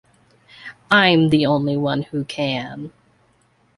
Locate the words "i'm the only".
0.89-1.77